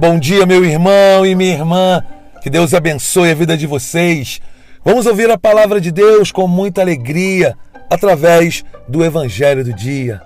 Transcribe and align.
Bom 0.00 0.18
dia, 0.18 0.46
meu 0.46 0.64
irmão 0.64 1.26
e 1.26 1.34
minha 1.34 1.52
irmã. 1.52 2.02
Que 2.40 2.48
Deus 2.48 2.72
abençoe 2.72 3.32
a 3.32 3.34
vida 3.34 3.54
de 3.54 3.66
vocês. 3.66 4.40
Vamos 4.82 5.04
ouvir 5.04 5.30
a 5.30 5.36
palavra 5.36 5.78
de 5.78 5.92
Deus 5.92 6.32
com 6.32 6.48
muita 6.48 6.80
alegria 6.80 7.54
através 7.90 8.64
do 8.88 9.04
Evangelho 9.04 9.62
do 9.62 9.74
Dia. 9.74 10.22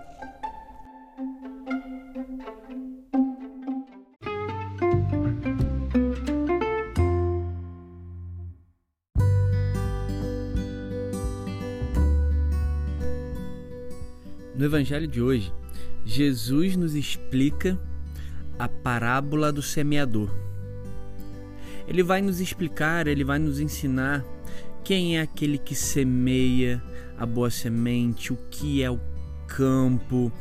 No 14.55 14.65
Evangelho 14.65 15.09
de 15.09 15.21
hoje, 15.21 15.53
Jesus 16.05 16.77
nos 16.77 16.95
explica 16.95 17.77
a 18.59 18.69
parábola 18.69 19.53
do 19.53 19.63
semeador. 19.63 20.31
Ele 21.87 22.03
vai 22.03 22.23
nos 22.23 22.41
explicar, 22.41 23.07
ele 23.07 23.25
vai 23.25 23.39
nos 23.39 23.61
ensinar 23.61 24.25
quem 24.83 25.19
é 25.19 25.23
aquele 25.23 25.59
que 25.59 25.75
semeia 25.75 26.83
a 27.19 27.27
boa 27.27 27.51
semente, 27.51 28.33
o 28.33 28.37
que 28.51 28.83
é 28.83 28.91
o 28.91 29.01
campo, 29.47 30.33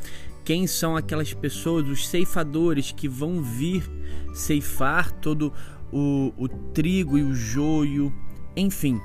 quem 0.44 0.66
são 0.66 0.96
aquelas 0.96 1.32
pessoas, 1.32 1.88
os 1.88 2.08
ceifadores 2.08 2.92
que 2.92 3.08
vão 3.08 3.42
vir 3.42 3.88
ceifar 4.34 5.10
todo 5.12 5.52
o, 5.92 6.32
o 6.36 6.48
trigo 6.48 7.16
e 7.16 7.22
o 7.22 7.34
joio, 7.34 8.12
enfim. 8.56 9.00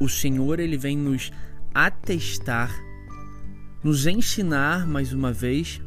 O 0.00 0.08
Senhor 0.08 0.60
ele 0.60 0.76
vem 0.76 0.96
nos 0.96 1.30
atestar, 1.72 2.70
nos 3.82 4.06
ensinar 4.06 4.86
mais 4.86 5.12
uma 5.12 5.32
vez 5.32 5.80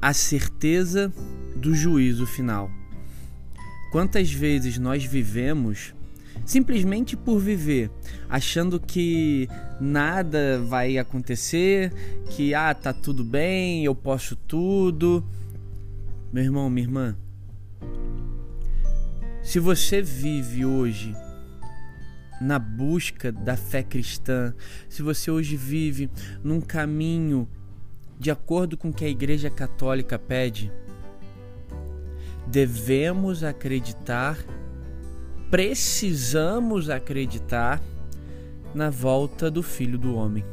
a 0.00 0.14
certeza 0.14 1.12
do 1.60 1.74
juízo 1.74 2.26
final. 2.26 2.70
Quantas 3.92 4.32
vezes 4.32 4.78
nós 4.78 5.04
vivemos 5.04 5.94
simplesmente 6.44 7.16
por 7.16 7.38
viver, 7.38 7.90
achando 8.28 8.80
que 8.80 9.48
nada 9.80 10.60
vai 10.60 10.98
acontecer, 10.98 11.92
que 12.30 12.54
ah, 12.54 12.74
tá 12.74 12.92
tudo 12.92 13.22
bem, 13.22 13.84
eu 13.84 13.94
posso 13.94 14.34
tudo. 14.34 15.24
Meu 16.32 16.44
irmão, 16.44 16.70
minha 16.70 16.86
irmã, 16.86 17.16
se 19.42 19.58
você 19.58 20.00
vive 20.00 20.64
hoje 20.64 21.14
na 22.40 22.58
busca 22.58 23.30
da 23.30 23.56
fé 23.56 23.82
cristã, 23.82 24.54
se 24.88 25.02
você 25.02 25.30
hoje 25.30 25.56
vive 25.56 26.10
num 26.42 26.60
caminho 26.60 27.48
de 28.18 28.30
acordo 28.30 28.76
com 28.76 28.90
o 28.90 28.92
que 28.92 29.04
a 29.04 29.08
Igreja 29.08 29.50
Católica 29.50 30.18
pede, 30.18 30.72
devemos 32.50 33.44
acreditar, 33.44 34.36
precisamos 35.48 36.90
acreditar 36.90 37.80
na 38.74 38.90
volta 38.90 39.48
do 39.48 39.62
Filho 39.62 39.96
do 39.96 40.16
Homem. 40.16 40.44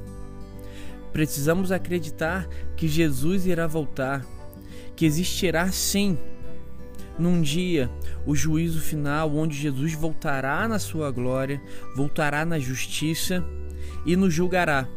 Precisamos 1.12 1.72
acreditar 1.72 2.48
que 2.76 2.88
Jesus 2.88 3.48
irá 3.48 3.66
voltar, 3.66 4.24
que 4.96 5.06
existirá 5.06 5.72
sim 5.72 6.18
num 7.18 7.42
dia 7.42 7.90
o 8.28 8.36
juízo 8.36 8.80
final, 8.80 9.36
onde 9.36 9.58
Jesus 9.58 9.94
voltará 9.94 10.68
na 10.68 10.78
sua 10.78 11.10
glória, 11.10 11.60
voltará 11.96 12.46
na 12.46 12.60
justiça 12.60 13.44
e 14.06 14.16
nos 14.16 14.32
julgará. 14.32 14.88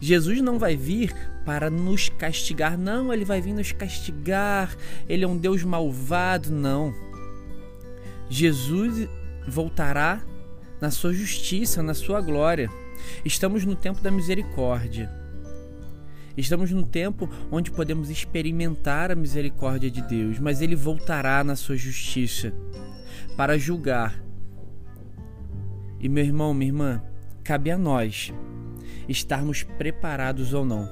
Jesus 0.00 0.40
não 0.40 0.58
vai 0.58 0.76
vir 0.76 1.14
para 1.44 1.70
nos 1.70 2.08
castigar, 2.08 2.78
não, 2.78 3.12
ele 3.12 3.24
vai 3.24 3.40
vir 3.40 3.52
nos 3.52 3.72
castigar, 3.72 4.76
ele 5.08 5.24
é 5.24 5.28
um 5.28 5.36
Deus 5.36 5.64
malvado, 5.64 6.50
não. 6.50 6.94
Jesus 8.28 9.08
voltará 9.46 10.22
na 10.80 10.90
sua 10.90 11.12
justiça, 11.12 11.82
na 11.82 11.94
sua 11.94 12.20
glória. 12.20 12.70
Estamos 13.24 13.64
no 13.64 13.74
tempo 13.74 14.00
da 14.00 14.10
misericórdia. 14.10 15.10
Estamos 16.36 16.70
no 16.70 16.86
tempo 16.86 17.28
onde 17.50 17.70
podemos 17.70 18.10
experimentar 18.10 19.10
a 19.10 19.16
misericórdia 19.16 19.90
de 19.90 20.02
Deus, 20.02 20.38
mas 20.38 20.62
ele 20.62 20.76
voltará 20.76 21.42
na 21.42 21.56
sua 21.56 21.76
justiça 21.76 22.52
para 23.36 23.58
julgar. 23.58 24.22
E 25.98 26.08
meu 26.08 26.24
irmão, 26.24 26.54
minha 26.54 26.68
irmã, 26.68 27.02
cabe 27.42 27.72
a 27.72 27.78
nós 27.78 28.32
estarmos 29.08 29.62
preparados 29.62 30.52
ou 30.52 30.64
não. 30.64 30.88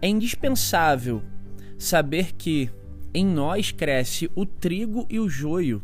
É 0.00 0.08
indispensável 0.08 1.22
saber 1.78 2.32
que 2.32 2.70
em 3.12 3.24
nós 3.24 3.72
cresce 3.72 4.30
o 4.34 4.44
trigo 4.44 5.06
e 5.08 5.18
o 5.18 5.28
joio. 5.28 5.82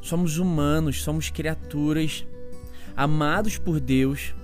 Somos 0.00 0.38
humanos, 0.38 1.02
somos 1.02 1.30
criaturas 1.30 2.26
amados 2.96 3.58
por 3.58 3.78
Deus. 3.78 4.34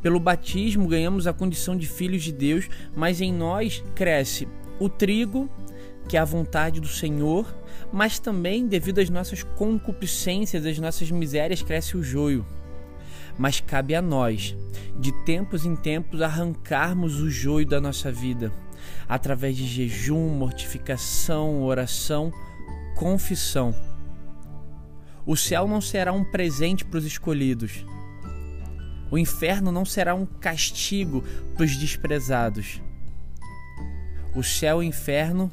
Pelo 0.00 0.18
batismo 0.18 0.88
ganhamos 0.88 1.26
a 1.26 1.32
condição 1.32 1.76
de 1.76 1.86
filhos 1.86 2.22
de 2.22 2.32
Deus, 2.32 2.68
mas 2.94 3.20
em 3.20 3.32
nós 3.32 3.84
cresce 3.94 4.48
o 4.78 4.88
trigo, 4.88 5.50
que 6.08 6.16
é 6.16 6.20
a 6.20 6.24
vontade 6.24 6.80
do 6.80 6.88
Senhor, 6.88 7.54
mas 7.92 8.18
também 8.18 8.66
devido 8.66 9.00
às 9.00 9.10
nossas 9.10 9.42
concupiscências, 9.42 10.64
às 10.64 10.78
nossas 10.78 11.10
misérias, 11.10 11.62
cresce 11.62 11.96
o 11.96 12.02
joio. 12.02 12.46
Mas 13.38 13.60
cabe 13.60 13.94
a 13.94 14.00
nós, 14.00 14.56
de 14.98 15.12
tempos 15.24 15.66
em 15.66 15.76
tempos, 15.76 16.22
arrancarmos 16.22 17.20
o 17.20 17.28
joio 17.28 17.66
da 17.66 17.80
nossa 17.80 18.10
vida, 18.10 18.52
através 19.08 19.56
de 19.56 19.66
jejum, 19.66 20.28
mortificação, 20.30 21.62
oração, 21.62 22.32
confissão. 22.94 23.74
O 25.26 25.36
céu 25.36 25.66
não 25.66 25.80
será 25.80 26.12
um 26.12 26.24
presente 26.24 26.84
para 26.84 26.98
os 26.98 27.04
escolhidos. 27.04 27.84
O 29.10 29.18
inferno 29.18 29.70
não 29.70 29.84
será 29.84 30.14
um 30.14 30.24
castigo 30.24 31.22
para 31.54 31.64
os 31.64 31.76
desprezados. 31.76 32.80
O 34.34 34.42
céu 34.42 34.82
e 34.82 34.86
o 34.86 34.88
inferno 34.88 35.50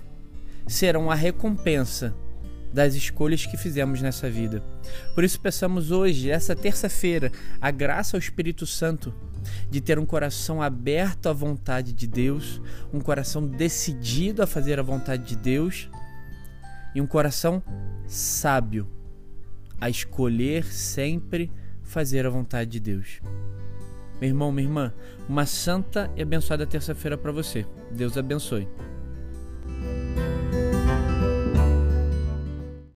serão 0.68 1.10
a 1.12 1.16
recompensa 1.16 2.16
das 2.74 2.96
escolhas 2.96 3.46
que 3.46 3.56
fizemos 3.56 4.02
nessa 4.02 4.30
vida. 4.30 4.64
Por 5.14 5.24
isso, 5.24 5.40
peçamos 5.40 5.92
hoje, 5.92 6.32
essa 6.32 6.56
terça-feira, 6.56 7.32
a 7.62 7.70
graça 7.70 8.18
ao 8.18 8.20
Espírito 8.20 8.66
Santo 8.66 9.14
de 9.70 9.80
ter 9.82 10.00
um 10.00 10.06
coração 10.06 10.62
aberto 10.62 11.28
à 11.28 11.34
vontade 11.34 11.94
de 11.94 12.08
Deus, 12.08 12.62
um 12.92 13.00
coração 13.00 13.46
decidido 13.46 14.42
a 14.42 14.48
fazer 14.48 14.80
a 14.80 14.84
vontade 14.84 15.24
de 15.24 15.36
Deus 15.36 15.90
e 16.96 17.02
um 17.02 17.08
coração 17.08 17.62
sábio 18.08 18.88
a 19.80 19.90
escolher 19.90 20.64
sempre 20.66 21.52
fazer 21.84 22.26
a 22.26 22.30
vontade 22.30 22.72
de 22.72 22.80
Deus. 22.80 23.20
Meu 24.20 24.30
irmão, 24.30 24.52
minha 24.52 24.68
irmã, 24.68 24.94
uma 25.28 25.46
santa 25.46 26.10
e 26.16 26.22
abençoada 26.22 26.66
terça-feira 26.66 27.18
para 27.18 27.32
você. 27.32 27.66
Deus 27.92 28.18
abençoe. 28.18 28.68